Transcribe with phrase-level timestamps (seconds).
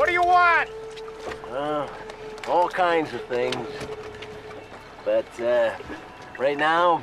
[0.00, 0.70] What do you want?
[1.50, 1.86] Uh,
[2.48, 3.68] all kinds of things.
[5.04, 5.76] But, uh,
[6.38, 7.02] right now,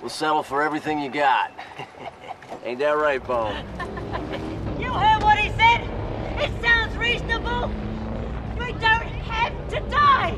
[0.00, 1.52] we'll settle for everything you got.
[2.64, 3.66] Ain't that right, Bone?
[4.80, 5.86] You heard what he said?
[6.38, 7.70] It sounds reasonable.
[8.58, 10.34] We don't have to die.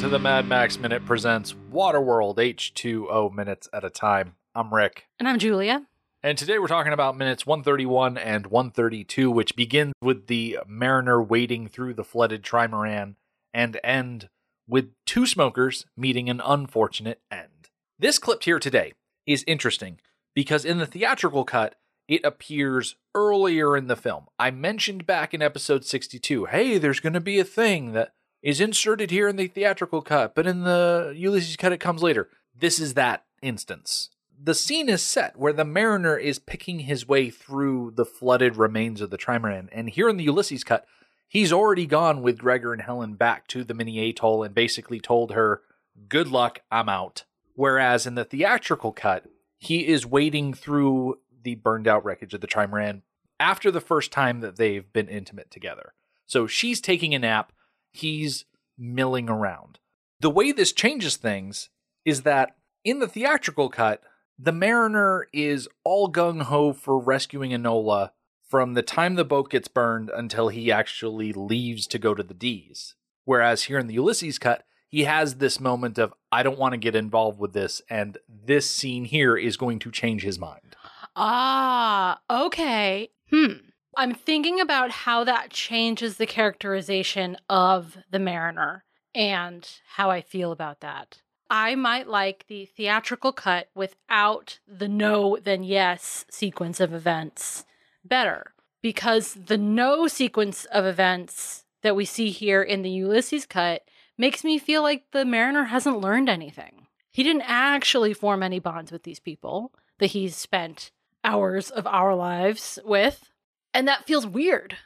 [0.00, 4.34] To the Mad Max Minute presents Waterworld H2O minutes at a time.
[4.54, 5.04] I'm Rick.
[5.18, 5.88] And I'm Julia.
[6.22, 11.68] And today we're talking about minutes 131 and 132, which begin with the mariner wading
[11.68, 13.16] through the flooded trimaran
[13.52, 14.30] and end
[14.66, 17.68] with two smokers meeting an unfortunate end.
[17.98, 18.94] This clip here today
[19.26, 20.00] is interesting
[20.34, 21.74] because in the theatrical cut,
[22.08, 24.28] it appears earlier in the film.
[24.38, 28.60] I mentioned back in episode 62 hey, there's going to be a thing that is
[28.60, 32.28] inserted here in the theatrical cut, but in the Ulysses cut, it comes later.
[32.58, 34.10] This is that instance
[34.42, 39.00] the scene is set where the mariner is picking his way through the flooded remains
[39.00, 39.68] of the trimaran.
[39.70, 40.86] And here in the Ulysses cut,
[41.28, 45.32] he's already gone with Gregor and Helen back to the mini atoll and basically told
[45.32, 45.62] her,
[46.08, 47.24] Good luck, I'm out.
[47.54, 49.26] Whereas in the theatrical cut,
[49.58, 53.02] he is wading through the burned out wreckage of the trimaran
[53.38, 55.92] after the first time that they've been intimate together.
[56.26, 57.52] So she's taking a nap,
[57.90, 58.44] he's
[58.78, 59.78] milling around.
[60.20, 61.70] The way this changes things
[62.04, 64.02] is that in the theatrical cut,
[64.38, 68.10] the mariner is all gung ho for rescuing Enola
[68.48, 72.34] from the time the boat gets burned until he actually leaves to go to the
[72.34, 72.94] D's.
[73.24, 76.78] Whereas here in the Ulysses cut, he has this moment of, I don't want to
[76.78, 80.74] get involved with this, and this scene here is going to change his mind.
[81.14, 83.10] Ah, okay.
[83.30, 83.69] Hmm.
[83.96, 90.52] I'm thinking about how that changes the characterization of the mariner and how I feel
[90.52, 91.22] about that.
[91.50, 97.64] I might like the theatrical cut without the no, then yes sequence of events
[98.04, 103.82] better because the no sequence of events that we see here in the Ulysses cut
[104.16, 106.86] makes me feel like the mariner hasn't learned anything.
[107.10, 110.92] He didn't actually form any bonds with these people that he's spent
[111.24, 113.30] hours of our lives with,
[113.72, 114.76] and that feels weird.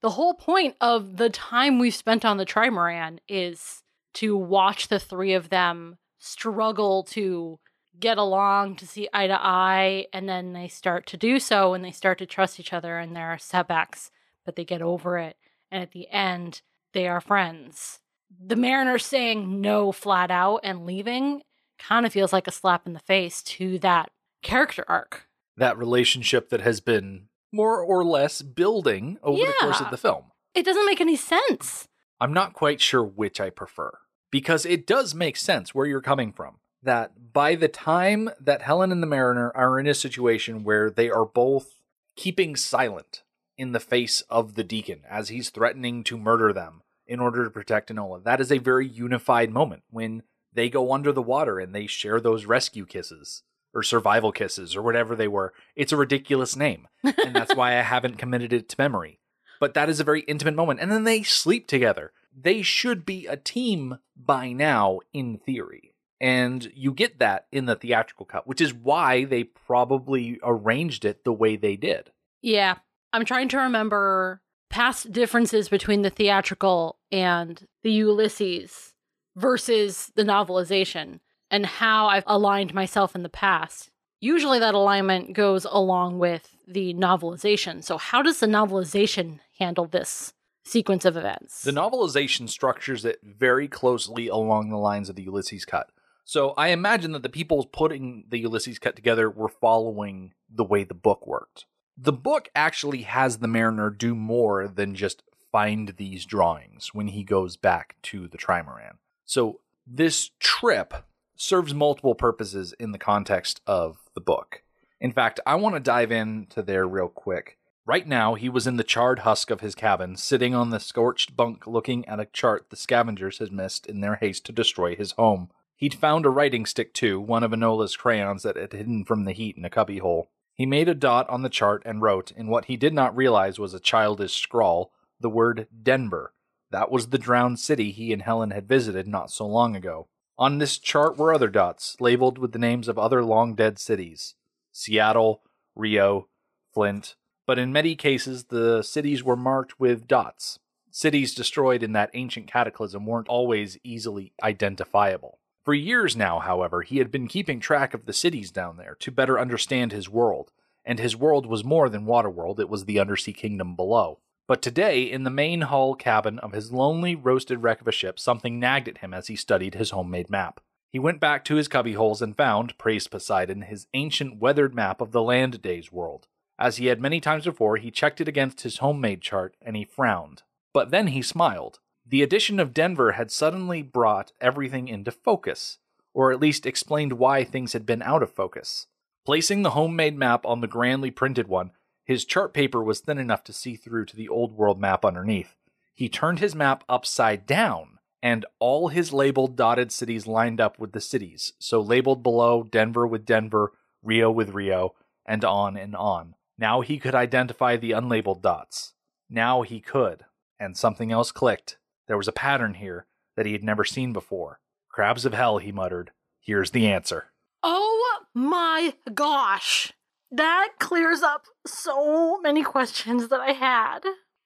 [0.00, 3.82] The whole point of the time we've spent on the trimaran is
[4.14, 7.58] to watch the three of them struggle to
[7.98, 11.84] get along to see eye to eye and then they start to do so and
[11.84, 14.10] they start to trust each other and there are setbacks
[14.44, 15.36] but they get over it.
[15.70, 16.62] And at the end
[16.92, 18.00] they are friends.
[18.44, 21.42] The mariner saying no flat out and leaving
[21.78, 24.10] kind of feels like a slap in the face to that
[24.42, 25.28] character arc.
[25.56, 30.24] That relationship that has been more or less building over the course of the film.
[30.54, 31.88] it doesn't make any sense
[32.22, 33.90] I'm not quite sure which I prefer
[34.30, 36.58] because it does make sense where you're coming from.
[36.80, 41.10] That by the time that Helen and the Mariner are in a situation where they
[41.10, 41.80] are both
[42.14, 43.24] keeping silent
[43.58, 47.50] in the face of the deacon as he's threatening to murder them in order to
[47.50, 51.74] protect Enola, that is a very unified moment when they go under the water and
[51.74, 53.42] they share those rescue kisses
[53.74, 55.52] or survival kisses or whatever they were.
[55.76, 59.20] It's a ridiculous name, and that's why I haven't committed it to memory
[59.62, 60.80] but that is a very intimate moment.
[60.80, 62.10] And then they sleep together.
[62.36, 65.94] They should be a team by now, in theory.
[66.20, 71.22] And you get that in the theatrical cut, which is why they probably arranged it
[71.22, 72.10] the way they did.
[72.40, 72.78] Yeah.
[73.12, 78.94] I'm trying to remember past differences between the theatrical and the Ulysses
[79.36, 81.20] versus the novelization
[81.52, 83.90] and how I've aligned myself in the past.
[84.20, 87.84] Usually that alignment goes along with the novelization.
[87.84, 90.32] So, how does the novelization handle this
[90.64, 91.62] sequence of events?
[91.62, 95.90] The novelization structures it very closely along the lines of the Ulysses cut.
[96.24, 100.84] So I imagine that the people putting the Ulysses cut together were following the way
[100.84, 101.66] the book worked.
[101.96, 107.24] The book actually has the mariner do more than just find these drawings when he
[107.24, 108.98] goes back to the trimaran.
[109.24, 110.94] So this trip
[111.36, 114.62] serves multiple purposes in the context of the book.
[115.00, 117.58] In fact, I want to dive into there real quick.
[117.84, 121.36] Right now, he was in the charred husk of his cabin, sitting on the scorched
[121.36, 125.12] bunk looking at a chart the scavengers had missed in their haste to destroy his
[125.12, 125.50] home.
[125.74, 129.32] He'd found a writing stick too, one of Enola's crayons that had hidden from the
[129.32, 130.30] heat in a cubbyhole.
[130.54, 133.58] He made a dot on the chart and wrote, in what he did not realize
[133.58, 136.34] was a childish scrawl, the word Denver.
[136.70, 140.06] That was the drowned city he and Helen had visited not so long ago.
[140.42, 144.34] On this chart were other dots, labeled with the names of other long dead cities.
[144.72, 145.44] Seattle,
[145.76, 146.26] Rio,
[146.74, 147.14] Flint,
[147.46, 150.58] but in many cases the cities were marked with dots.
[150.90, 155.38] Cities destroyed in that ancient cataclysm weren't always easily identifiable.
[155.64, 159.12] For years now, however, he had been keeping track of the cities down there to
[159.12, 160.50] better understand his world,
[160.84, 164.18] and his world was more than Waterworld, it was the undersea kingdom below.
[164.52, 168.18] But today, in the main hull cabin of his lonely, roasted wreck of a ship,
[168.18, 170.60] something nagged at him as he studied his homemade map.
[170.90, 175.10] He went back to his cubbyholes and found, praised Poseidon, his ancient weathered map of
[175.10, 176.28] the Land Days world.
[176.58, 179.86] As he had many times before, he checked it against his homemade chart and he
[179.86, 180.42] frowned.
[180.74, 181.78] But then he smiled.
[182.06, 185.78] The addition of Denver had suddenly brought everything into focus,
[186.12, 188.86] or at least explained why things had been out of focus.
[189.24, 191.70] Placing the homemade map on the grandly printed one,
[192.04, 195.56] his chart paper was thin enough to see through to the old world map underneath.
[195.94, 200.92] He turned his map upside down, and all his labeled dotted cities lined up with
[200.92, 201.52] the cities.
[201.58, 203.72] So labeled below Denver with Denver,
[204.02, 204.94] Rio with Rio,
[205.26, 206.34] and on and on.
[206.58, 208.94] Now he could identify the unlabeled dots.
[209.28, 210.24] Now he could.
[210.58, 211.78] And something else clicked.
[212.06, 213.06] There was a pattern here
[213.36, 214.60] that he had never seen before.
[214.88, 216.10] Crabs of hell, he muttered.
[216.40, 217.32] Here's the answer.
[217.62, 219.92] Oh my gosh.
[220.32, 224.00] That clears up so many questions that I had.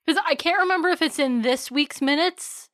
[0.05, 2.69] Because I can't remember if it's in this week's minutes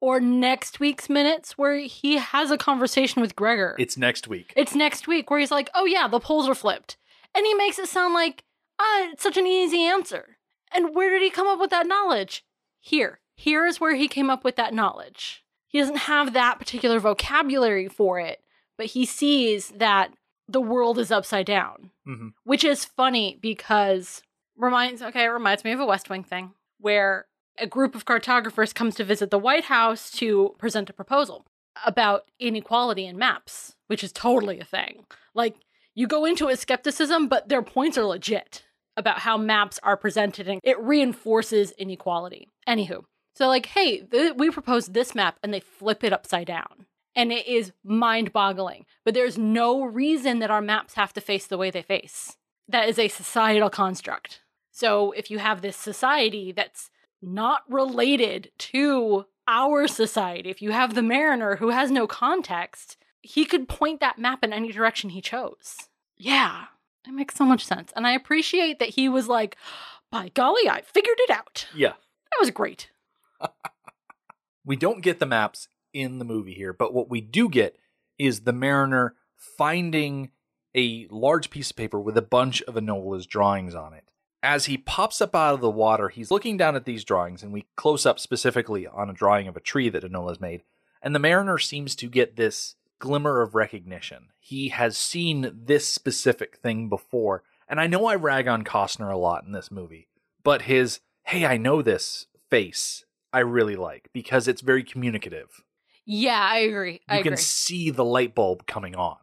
[0.00, 3.76] or next week's minutes where he has a conversation with Gregor.
[3.78, 4.52] It's next week.
[4.56, 6.96] It's next week where he's like, oh yeah, the poles are flipped.
[7.34, 8.44] And he makes it sound like,
[8.78, 10.36] ah, it's such an easy answer.
[10.74, 12.44] And where did he come up with that knowledge?
[12.78, 13.20] Here.
[13.34, 15.44] Here is where he came up with that knowledge.
[15.66, 18.42] He doesn't have that particular vocabulary for it,
[18.76, 20.12] but he sees that
[20.50, 24.22] the world is upside down, hmm which is funny because
[24.56, 27.26] reminds okay, it reminds me of a West Wing thing where
[27.58, 31.44] a group of cartographers comes to visit the White House to present a proposal
[31.84, 35.04] about inequality in maps, which is totally a thing.
[35.34, 35.56] Like
[35.94, 38.64] you go into it with skepticism, but their points are legit
[38.96, 42.48] about how maps are presented and it reinforces inequality.
[42.68, 43.04] Anywho,
[43.34, 46.86] so like, hey, th- we proposed this map and they flip it upside down.
[47.14, 48.86] And it is mind boggling.
[49.04, 52.36] But there's no reason that our maps have to face the way they face.
[52.68, 54.42] That is a societal construct.
[54.70, 56.90] So if you have this society that's
[57.20, 63.44] not related to our society, if you have the mariner who has no context, he
[63.44, 65.88] could point that map in any direction he chose.
[66.16, 66.66] Yeah,
[67.06, 67.92] it makes so much sense.
[67.96, 69.56] And I appreciate that he was like,
[70.10, 71.66] by golly, I figured it out.
[71.74, 71.94] Yeah.
[72.30, 72.90] That was great.
[74.64, 77.76] We don't get the maps in the movie here, but what we do get
[78.18, 79.14] is the mariner
[79.56, 80.30] finding
[80.74, 84.04] a large piece of paper with a bunch of Enola's drawings on it.
[84.42, 87.52] As he pops up out of the water, he's looking down at these drawings, and
[87.52, 90.62] we close up specifically on a drawing of a tree that Enola's made.
[91.02, 94.28] And the mariner seems to get this glimmer of recognition.
[94.38, 97.42] He has seen this specific thing before.
[97.68, 100.08] And I know I rag on Costner a lot in this movie,
[100.42, 105.62] but his, hey, I know this face, I really like because it's very communicative.
[106.12, 107.00] Yeah, I agree.
[107.08, 109.16] I You can see the light bulb coming on,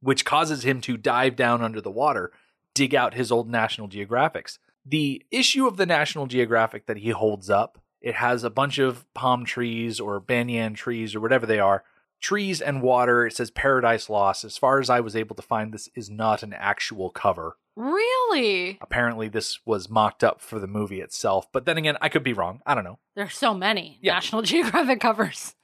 [0.00, 2.30] which causes him to dive down under the water,
[2.74, 4.58] dig out his old National Geographics.
[4.84, 9.06] The issue of the National Geographic that he holds up, it has a bunch of
[9.14, 11.84] palm trees or banyan trees or whatever they are,
[12.20, 13.26] trees and water.
[13.26, 14.44] It says Paradise Lost.
[14.44, 17.56] As far as I was able to find, this is not an actual cover.
[17.76, 18.78] Really?
[18.80, 21.50] Apparently, this was mocked up for the movie itself.
[21.50, 22.60] But then again, I could be wrong.
[22.66, 22.98] I don't know.
[23.14, 24.12] There's so many Yeah.
[24.14, 25.54] National Geographic covers.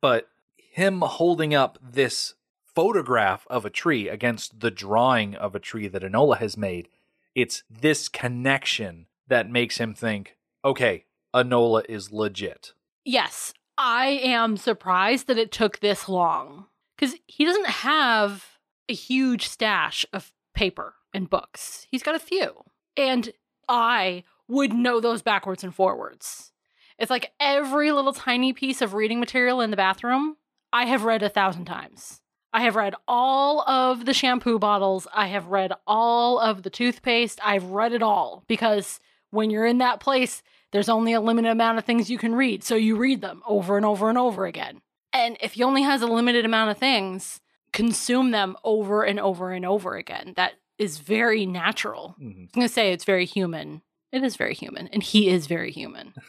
[0.00, 2.34] But him holding up this
[2.74, 6.88] photograph of a tree against the drawing of a tree that Enola has made,
[7.34, 12.72] it's this connection that makes him think, okay, Enola is legit.
[13.04, 19.48] Yes, I am surprised that it took this long because he doesn't have a huge
[19.48, 21.86] stash of paper and books.
[21.90, 22.64] He's got a few.
[22.96, 23.30] And
[23.68, 26.52] I would know those backwards and forwards.
[26.98, 30.36] It's like every little tiny piece of reading material in the bathroom,
[30.72, 32.20] I have read a thousand times.
[32.52, 35.06] I have read all of the shampoo bottles.
[35.12, 37.38] I have read all of the toothpaste.
[37.44, 38.98] I've read it all because
[39.30, 42.64] when you're in that place, there's only a limited amount of things you can read.
[42.64, 44.80] So you read them over and over and over again.
[45.12, 47.40] And if he only has a limited amount of things,
[47.72, 50.32] consume them over and over and over again.
[50.36, 52.16] That is very natural.
[52.20, 52.24] Mhm.
[52.24, 53.82] I'm going to say it's very human.
[54.12, 54.88] It is very human.
[54.88, 56.14] And he is very human.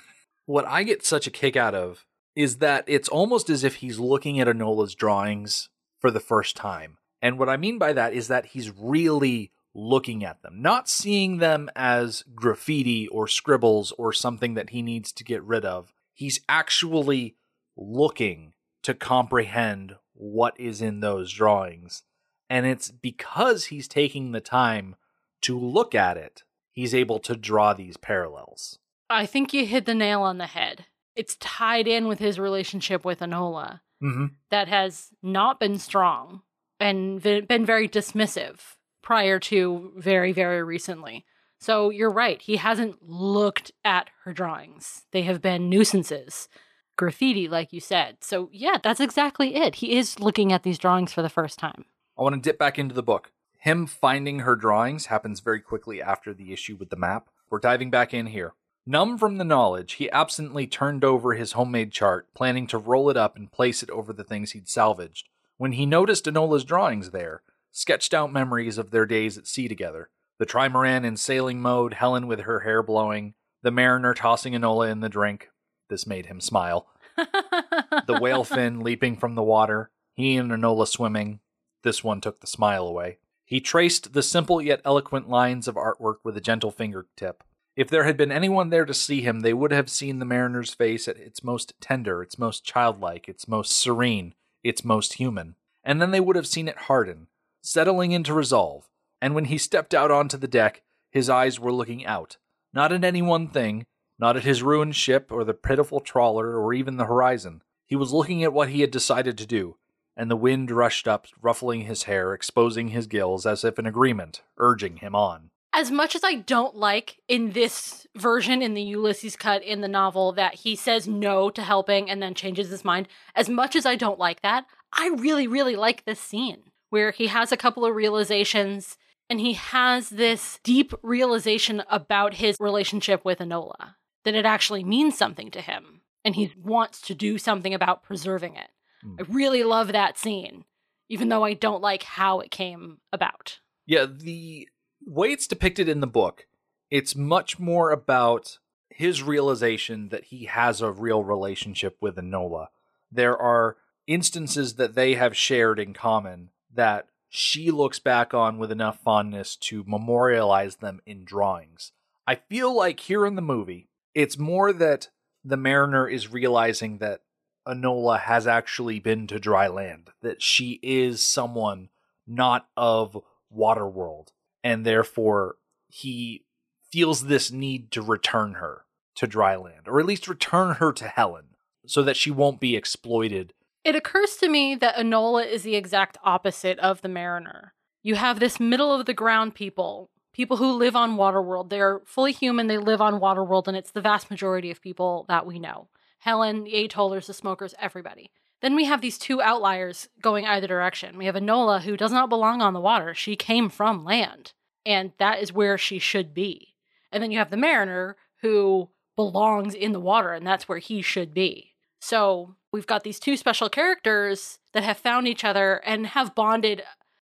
[0.48, 4.00] What I get such a kick out of is that it's almost as if he's
[4.00, 5.68] looking at Enola's drawings
[6.00, 7.00] for the first time.
[7.22, 11.40] And what I mean by that is that he's really looking at them, not seeing
[11.40, 15.92] them as graffiti or scribbles or something that he needs to get rid of.
[16.14, 17.36] He's actually
[17.76, 22.04] looking to comprehend what is in those drawings.
[22.50, 24.96] And it's because he's taking the time
[25.42, 28.80] to look at it, he's able to draw these parallels.
[29.10, 30.86] I think you hit the nail on the head.
[31.16, 34.26] It's tied in with his relationship with Enola Mm-hmm.
[34.52, 36.44] that has not been strong
[36.80, 38.60] and been very dismissive
[39.02, 41.26] prior to very, very recently.
[41.60, 42.40] So you're right.
[42.40, 45.06] He hasn't looked at her drawings.
[45.12, 46.48] They have been nuisances,
[46.96, 48.18] graffiti, like you said.
[48.22, 49.76] So, yeah, that's exactly it.
[49.76, 51.86] He is looking at these drawings for the first time.
[52.16, 53.32] I want to dip back into the book.
[53.58, 57.30] Him finding her drawings happens very quickly after the issue with the map.
[57.50, 58.54] We're diving back in here.
[58.90, 63.18] Numb from the knowledge, he absently turned over his homemade chart, planning to roll it
[63.18, 65.28] up and place it over the things he'd salvaged,
[65.58, 70.10] when he noticed Enola's drawings there, sketched out memories of their days at sea together.
[70.38, 75.02] The trimaran in sailing mode, Helen with her hair blowing, the mariner tossing Enola in
[75.02, 75.50] the drink.
[75.90, 76.88] This made him smile.
[77.18, 81.42] The whale fin leaping from the water, he and Enola swimming.
[81.84, 83.18] This one took the smile away.
[83.44, 87.44] He traced the simple yet eloquent lines of artwork with a gentle fingertip.
[87.78, 90.74] If there had been anyone there to see him, they would have seen the mariner's
[90.74, 95.56] face at its most tender, its most childlike, its most serene, its most human.
[95.84, 97.28] And then they would have seen it harden,
[97.62, 98.90] settling into resolve.
[99.22, 100.82] And when he stepped out onto the deck,
[101.12, 102.38] his eyes were looking out,
[102.74, 103.86] not at any one thing,
[104.18, 107.62] not at his ruined ship or the pitiful trawler or even the horizon.
[107.86, 109.78] He was looking at what he had decided to do,
[110.16, 114.42] and the wind rushed up, ruffling his hair, exposing his gills as if in agreement,
[114.58, 115.52] urging him on.
[115.78, 119.88] As much as I don't like in this version, in the Ulysses cut in the
[119.88, 123.86] novel, that he says no to helping and then changes his mind, as much as
[123.86, 127.86] I don't like that, I really, really like this scene where he has a couple
[127.86, 128.98] of realizations
[129.30, 135.16] and he has this deep realization about his relationship with Enola, that it actually means
[135.16, 138.72] something to him and he wants to do something about preserving it.
[139.04, 139.18] Hmm.
[139.20, 140.66] I really love that scene,
[141.08, 143.60] even though I don't like how it came about.
[143.86, 144.68] Yeah, the
[145.08, 146.48] way it's depicted in the book,
[146.92, 148.60] it's much more about
[148.90, 152.68] his realization that he has a real relationship with Enola.
[153.12, 158.72] There are instances that they have shared in common that she looks back on with
[158.72, 161.92] enough fondness to memorialize them in drawings.
[162.26, 165.10] I feel like here in the movie, it's more that
[165.44, 167.22] the mariner is realizing that
[167.68, 171.90] Enola has actually been to dry land, that she is someone
[172.26, 173.18] not of
[173.56, 174.30] Waterworld,
[174.68, 175.56] and therefore
[175.88, 176.44] he
[176.92, 178.84] feels this need to return her
[179.16, 181.56] to dry land, or at least return her to Helen,
[181.86, 183.54] so that she won't be exploited.
[183.86, 187.74] It occurs to me that Enola is the exact opposite of the Mariner.
[188.04, 191.70] You have this middle of the ground people, people who live on Waterworld.
[191.70, 195.46] They're fully human, they live on Waterworld, and it's the vast majority of people that
[195.46, 195.88] we know.
[196.20, 198.32] Helen, the Atollers, the smokers, everybody.
[198.62, 201.18] Then we have these two outliers going either direction.
[201.18, 203.14] We have Enola, who does not belong on the water.
[203.14, 204.54] She came from land,
[204.88, 206.74] and that is where she should be.
[207.12, 211.02] And then you have the Mariner, who belongs in the water, and that's where he
[211.02, 211.74] should be.
[212.00, 216.84] So we've got these two special characters that have found each other and have bonded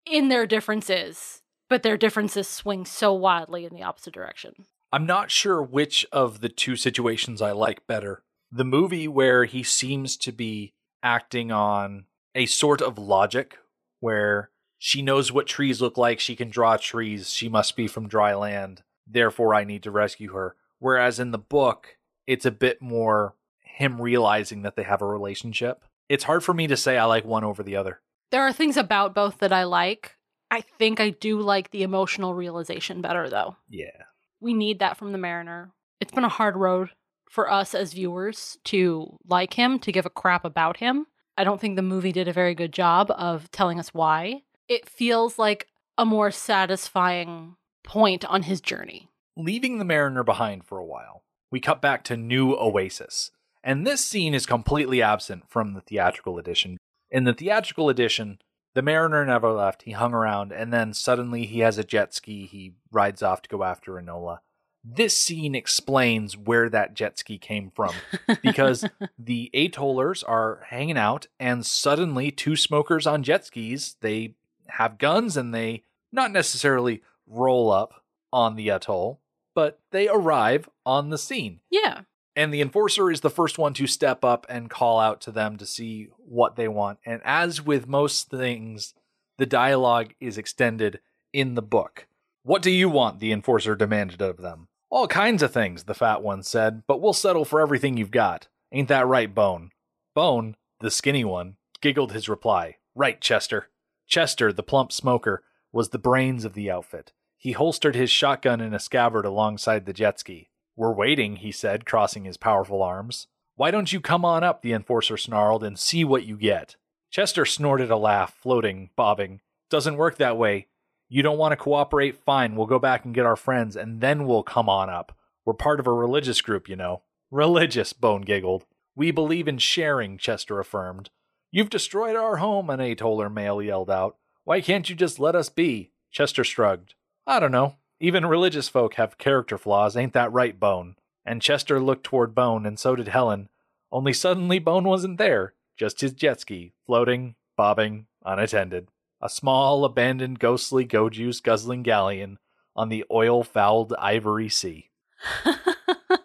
[0.05, 4.53] in their differences, but their differences swing so wildly in the opposite direction.
[4.93, 8.23] I'm not sure which of the two situations I like better.
[8.51, 13.57] The movie where he seems to be acting on a sort of logic
[13.99, 18.07] where she knows what trees look like, she can draw trees, she must be from
[18.07, 20.55] dry land, therefore I need to rescue her.
[20.79, 25.83] Whereas in the book, it's a bit more him realizing that they have a relationship.
[26.09, 28.01] It's hard for me to say I like one over the other.
[28.31, 30.15] There are things about both that I like.
[30.49, 33.55] I think I do like the emotional realization better, though.
[33.69, 34.03] Yeah.
[34.39, 35.71] We need that from the Mariner.
[35.99, 36.89] It's been a hard road
[37.29, 41.07] for us as viewers to like him, to give a crap about him.
[41.37, 44.43] I don't think the movie did a very good job of telling us why.
[44.67, 49.09] It feels like a more satisfying point on his journey.
[49.35, 53.31] Leaving the mariner behind for a while, we cut back to New Oasis.
[53.63, 56.77] And this scene is completely absent from the theatrical edition.
[57.09, 58.39] In the theatrical edition,
[58.73, 59.83] the mariner never left.
[59.83, 62.45] He hung around, and then suddenly he has a jet ski.
[62.45, 64.39] He rides off to go after Enola.
[64.83, 67.93] This scene explains where that jet ski came from
[68.41, 68.85] because
[69.17, 74.35] the atollers are hanging out, and suddenly two smokers on jet skis, they
[74.71, 79.21] have guns and they not necessarily roll up on the atoll,
[79.55, 81.59] but they arrive on the scene.
[81.71, 82.01] yeah.
[82.35, 85.57] And the enforcer is the first one to step up and call out to them
[85.57, 86.99] to see what they want.
[87.03, 88.93] And as with most things,
[89.39, 90.99] the dialogue is extended
[91.33, 92.05] in the book.
[92.43, 93.19] What do you want?
[93.19, 94.67] The enforcer demanded of them.
[94.91, 98.47] All kinds of things, the fat one said, but we'll settle for everything you've got.
[98.71, 99.71] Ain't that right, Bone?
[100.13, 102.75] Bone, the skinny one, giggled his reply.
[102.93, 103.69] Right, Chester.
[104.07, 107.13] Chester, the plump smoker, was the brains of the outfit.
[107.37, 110.49] He holstered his shotgun in a scabbard alongside the jet ski.
[110.75, 113.27] We're waiting, he said, crossing his powerful arms.
[113.55, 116.75] Why don't you come on up, the enforcer snarled, and see what you get?
[117.09, 119.41] Chester snorted a laugh, floating, bobbing.
[119.69, 120.67] Doesn't work that way.
[121.09, 122.23] You don't want to cooperate?
[122.23, 125.17] Fine, we'll go back and get our friends, and then we'll come on up.
[125.45, 127.01] We're part of a religious group, you know.
[127.31, 128.65] Religious, Bone giggled.
[128.95, 131.09] We believe in sharing, Chester affirmed.
[131.51, 134.17] You've destroyed our home, an Atoller male yelled out.
[134.43, 135.91] Why can't you just let us be?
[136.11, 136.93] Chester shrugged.
[137.25, 137.75] I don't know.
[137.99, 140.95] Even religious folk have character flaws, ain't that right, Bone?
[141.25, 143.49] And Chester looked toward Bone, and so did Helen.
[143.91, 148.89] Only suddenly Bone wasn't there, just his jet ski, floating, bobbing, unattended.
[149.21, 152.37] A small, abandoned, ghostly, go juice guzzling galleon
[152.75, 154.91] on the oil fouled ivory sea.
[155.45, 156.19] that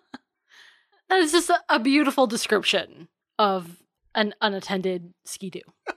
[1.13, 3.83] is just a beautiful description of
[4.15, 5.61] an unattended ski-doo.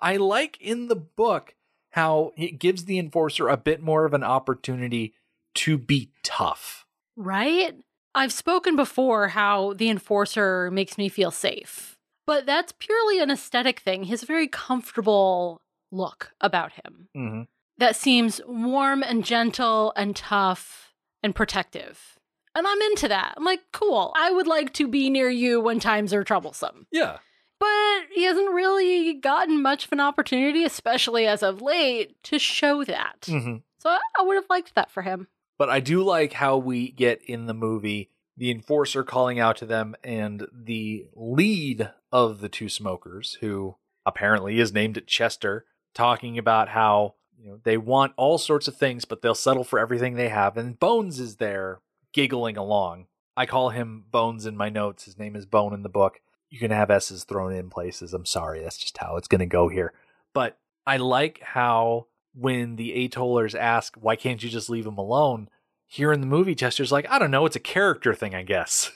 [0.00, 1.54] I like in the book
[1.90, 5.14] how it gives the enforcer a bit more of an opportunity
[5.56, 6.86] to be tough.
[7.16, 7.74] Right?
[8.14, 13.80] I've spoken before how the enforcer makes me feel safe, but that's purely an aesthetic
[13.80, 14.04] thing.
[14.04, 17.42] He has a very comfortable look about him Mm-hmm.
[17.78, 20.92] that seems warm and gentle and tough
[21.22, 22.17] and protective.
[22.54, 23.34] And I'm into that.
[23.36, 24.12] I'm like, cool.
[24.16, 26.86] I would like to be near you when times are troublesome.
[26.90, 27.18] Yeah.
[27.60, 32.84] But he hasn't really gotten much of an opportunity, especially as of late, to show
[32.84, 33.22] that.
[33.22, 33.56] Mm-hmm.
[33.78, 35.28] So I, I would have liked that for him.
[35.58, 39.66] But I do like how we get in the movie the enforcer calling out to
[39.66, 43.76] them and the lead of the two smokers, who
[44.06, 49.04] apparently is named Chester, talking about how you know they want all sorts of things,
[49.04, 50.56] but they'll settle for everything they have.
[50.56, 51.80] And Bones is there
[52.12, 53.06] giggling along.
[53.36, 55.04] I call him Bones in my notes.
[55.04, 56.20] His name is Bone in the book.
[56.50, 58.14] You can have S's thrown in places.
[58.14, 59.92] I'm sorry, that's just how it's going to go here.
[60.34, 65.48] But I like how when the Atollers ask, why can't you just leave him alone?
[65.86, 68.90] Here in the movie, Chester's like, I don't know, it's a character thing, I guess.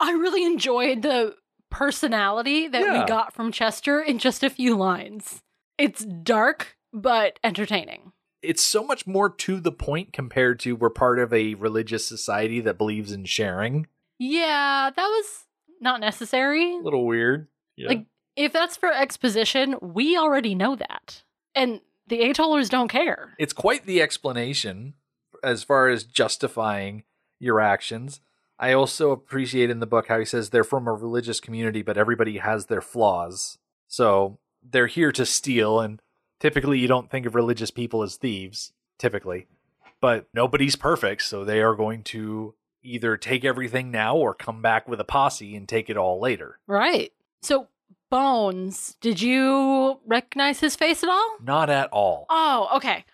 [0.00, 1.34] I really enjoyed the
[1.70, 3.00] personality that Yeah.
[3.02, 5.42] we got from Chester in just a few lines.
[5.78, 8.12] It's dark, but entertaining.
[8.42, 12.60] It's so much more to the point compared to we're part of a religious society
[12.60, 13.86] that believes in sharing.
[14.18, 15.44] Yeah, that was
[15.80, 16.74] not necessary.
[16.76, 17.48] A little weird.
[17.76, 17.88] Yeah.
[17.88, 21.22] Like, if that's for exposition, we already know that.
[21.54, 23.34] And the Atollers don't care.
[23.38, 24.94] it's quite the explanation
[25.42, 27.04] as far as justifying
[27.38, 28.20] your actions.
[28.58, 31.96] I also appreciate in the book how he says they're from a religious community, but
[31.96, 33.56] everybody has their flaws.
[33.88, 36.02] So they're here to steal, and
[36.40, 39.46] typically you don't think of religious people as thieves, typically.
[40.00, 44.88] But nobody's perfect, so they are going to either take everything now or come back
[44.88, 46.58] with a posse and take it all later.
[46.66, 47.12] Right.
[47.42, 47.68] So,
[48.10, 51.36] Bones, did you recognize his face at all?
[51.42, 52.26] Not at all.
[52.28, 53.04] Oh, okay.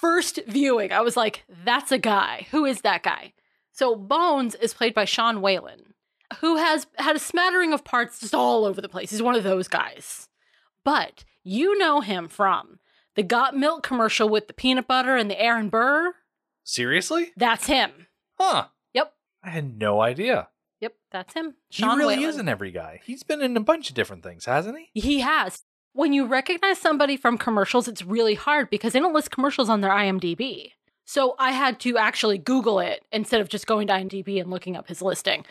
[0.00, 2.46] First viewing, I was like, that's a guy.
[2.50, 3.32] Who is that guy?
[3.72, 5.94] So Bones is played by Sean Whalen,
[6.40, 9.10] who has had a smattering of parts just all over the place.
[9.10, 10.28] He's one of those guys.
[10.84, 12.78] But you know him from
[13.14, 16.14] the Got Milk commercial with the peanut butter and the Aaron Burr.
[16.64, 17.32] Seriously?
[17.36, 18.08] That's him.
[18.40, 18.66] Huh.
[18.92, 19.12] Yep.
[19.42, 20.48] I had no idea.
[20.80, 21.54] Yep, that's him.
[21.68, 22.28] He really Whalen.
[22.28, 23.00] is an every guy.
[23.04, 25.00] He's been in a bunch of different things, hasn't he?
[25.00, 25.62] He has.
[25.92, 29.80] When you recognize somebody from commercials, it's really hard because they don't list commercials on
[29.80, 30.72] their IMDb.
[31.04, 34.76] So I had to actually Google it instead of just going to IMDb and looking
[34.76, 35.44] up his listing.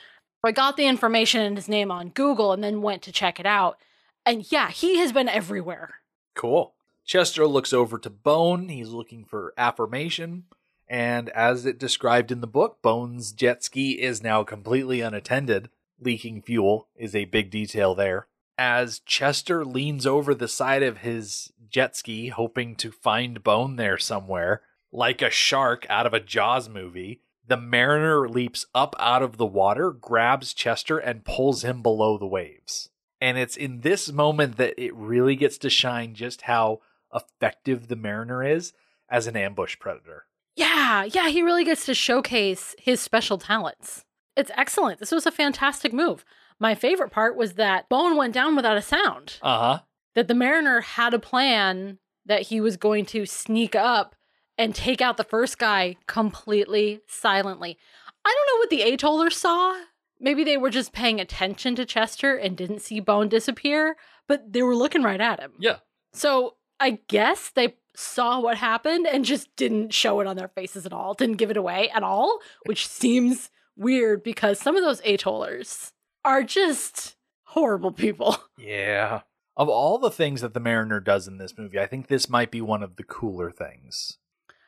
[0.43, 3.45] I got the information and his name on Google and then went to check it
[3.45, 3.77] out.
[4.25, 5.95] And yeah, he has been everywhere.
[6.33, 6.73] Cool.
[7.05, 8.69] Chester looks over to Bone.
[8.69, 10.45] He's looking for affirmation.
[10.87, 15.69] And as it described in the book, Bone's jet ski is now completely unattended.
[15.99, 18.27] Leaking fuel is a big detail there.
[18.57, 23.97] As Chester leans over the side of his jet ski, hoping to find Bone there
[23.97, 29.37] somewhere, like a shark out of a Jaws movie, the mariner leaps up out of
[29.37, 32.89] the water, grabs Chester, and pulls him below the waves.
[33.23, 36.81] And it's in this moment that it really gets to shine just how
[37.15, 38.73] effective the mariner is
[39.09, 40.25] as an ambush predator.
[40.57, 44.03] Yeah, yeah, he really gets to showcase his special talents.
[44.35, 44.99] It's excellent.
[44.99, 46.25] This was a fantastic move.
[46.59, 49.37] My favorite part was that Bone went down without a sound.
[49.41, 49.79] Uh huh.
[50.15, 54.15] that the mariner had a plan that he was going to sneak up
[54.57, 57.77] and take out the first guy completely silently.
[58.25, 59.75] I don't know what the Atollers saw.
[60.23, 64.63] Maybe they were just paying attention to Chester and didn't see Bone disappear, but they
[64.63, 65.51] were looking right at him.
[65.59, 65.77] Yeah.
[66.13, 70.85] So I guess they saw what happened and just didn't show it on their faces
[70.85, 75.01] at all, didn't give it away at all, which seems weird because some of those
[75.01, 75.91] Atollers
[76.23, 78.37] are just horrible people.
[78.57, 79.21] Yeah.
[79.55, 82.49] Of all the things that the Mariner does in this movie, I think this might
[82.49, 84.17] be one of the cooler things.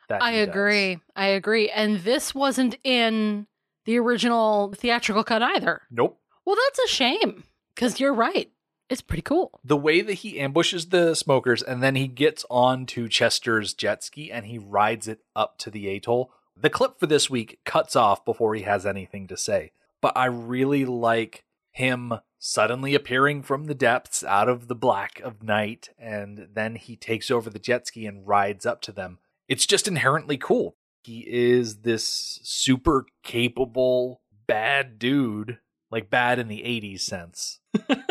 [0.08, 0.48] That I he does.
[0.48, 0.98] agree.
[1.16, 1.68] I agree.
[1.70, 3.48] And this wasn't in
[3.86, 5.82] the original theatrical cut either.
[5.90, 6.20] Nope.
[6.44, 7.44] Well, that's a shame
[7.74, 8.50] because you're right.
[8.88, 9.58] It's pretty cool.
[9.64, 14.30] The way that he ambushes the smokers and then he gets onto Chester's jet ski
[14.30, 16.30] and he rides it up to the atoll.
[16.56, 19.72] The clip for this week cuts off before he has anything to say.
[20.00, 25.42] But I really like him suddenly appearing from the depths out of the black of
[25.42, 29.18] night and then he takes over the jet ski and rides up to them.
[29.48, 30.76] It's just inherently cool.
[31.06, 37.60] He is this super capable bad dude, like bad in the 80s sense.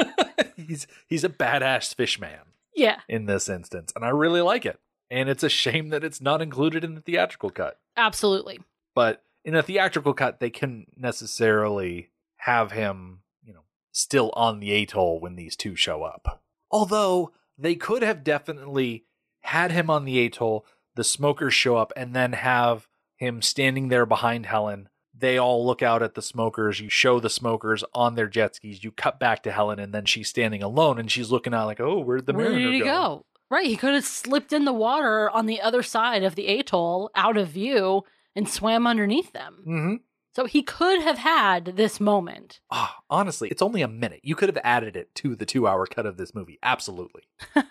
[0.56, 4.80] he's he's a badass fish man Yeah, in this instance, and I really like it.
[5.12, 7.80] And it's a shame that it's not included in the theatrical cut.
[7.98, 8.62] absolutely.
[8.96, 14.72] But in a theatrical cut, they couldn't necessarily have him, you know, still on the
[14.74, 16.42] atoll when these two show up.
[16.72, 19.04] Although they could have definitely
[19.42, 24.06] had him on the atoll, the smokers show up, and then have him standing there
[24.06, 24.90] behind Helen.
[25.18, 26.80] They all look out at the smokers.
[26.80, 28.84] You show the smokers on their jet skis.
[28.84, 31.80] You cut back to Helen, and then she's standing alone, and she's looking out like,
[31.80, 33.26] "Oh, where'd the Where mariner did he go?
[33.50, 37.12] Right, he could have slipped in the water on the other side of the atoll,
[37.16, 38.04] out of view,
[38.36, 39.58] and swam underneath them.
[39.62, 39.96] Mm-hmm.
[40.36, 42.60] So he could have had this moment.
[42.70, 44.20] Ah, honestly, it's only a minute.
[44.24, 46.60] You could have added it to the two-hour cut of this movie.
[46.62, 47.22] Absolutely.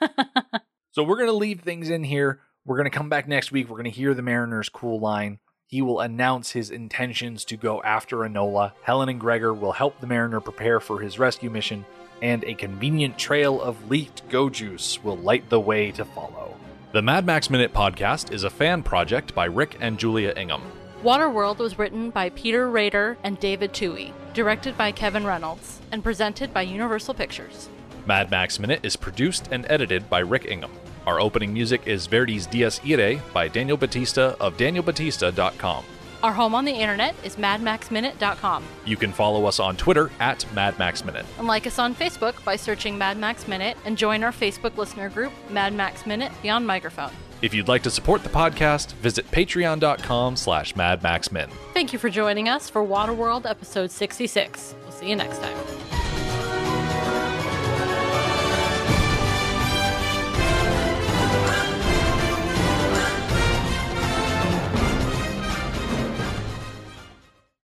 [0.94, 2.40] So we're going to leave things in here.
[2.66, 3.68] We're going to come back next week.
[3.68, 5.38] We're going to hear the Mariner's cool line.
[5.66, 8.72] He will announce his intentions to go after Enola.
[8.83, 11.85] Helen and Gregor will help the Mariner prepare for his rescue mission,
[12.22, 16.57] and a convenient trail of leaked go juice will light the way to follow.
[16.92, 20.62] The Mad Max Minute podcast is a fan project by Rick and Julia Ingham.
[21.03, 26.55] Waterworld was written by Peter Rader and David Twohy, directed by Kevin Reynolds, and presented
[26.55, 27.68] by Universal Pictures.
[28.07, 30.70] Mad Max Minute is produced and edited by Rick Ingham.
[31.06, 35.84] Our opening music is Verdi's Dies Irae by Daniel Batista of danielbatista.com.
[36.22, 38.64] Our home on the internet is madmaxminute.com.
[38.86, 41.26] You can follow us on Twitter at madmaxminute.
[41.36, 45.10] And like us on Facebook by searching Mad Max Minute and join our Facebook listener
[45.10, 47.10] group, Mad Max Minute Beyond Microphone.
[47.42, 51.50] If you'd like to support the podcast, visit patreon.com slash madmaxmin.
[51.74, 54.74] Thank you for joining us for Waterworld episode 66.
[54.82, 56.03] We'll see you next time.